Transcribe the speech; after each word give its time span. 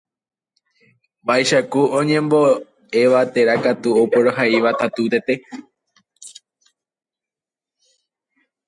vaicháku 1.27 1.81
oñembo'éva 1.99 3.21
térã 3.33 3.55
katu 3.63 3.89
opurahéiva. 4.01 4.71